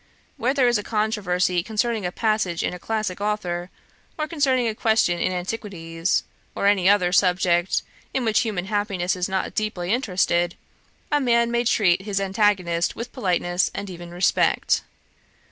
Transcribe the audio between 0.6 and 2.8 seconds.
is a controversy concerning a passage in a